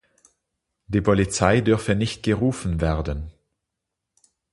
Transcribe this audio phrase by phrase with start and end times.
[0.87, 3.31] Die Polizei dürfe nicht gerufen werden.